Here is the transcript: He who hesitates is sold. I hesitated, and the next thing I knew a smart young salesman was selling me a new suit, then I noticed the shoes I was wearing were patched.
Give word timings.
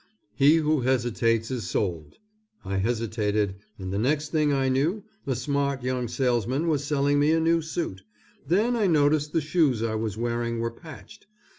He 0.33 0.55
who 0.55 0.81
hesitates 0.81 1.51
is 1.51 1.69
sold. 1.69 2.17
I 2.65 2.77
hesitated, 2.77 3.57
and 3.77 3.93
the 3.93 3.99
next 3.99 4.29
thing 4.31 4.51
I 4.51 4.67
knew 4.67 5.03
a 5.27 5.35
smart 5.35 5.83
young 5.83 6.07
salesman 6.07 6.67
was 6.67 6.83
selling 6.83 7.19
me 7.19 7.31
a 7.33 7.39
new 7.39 7.61
suit, 7.61 8.01
then 8.47 8.75
I 8.75 8.87
noticed 8.87 9.31
the 9.31 9.41
shoes 9.41 9.83
I 9.83 9.93
was 9.93 10.17
wearing 10.17 10.57
were 10.57 10.71
patched. 10.71 11.27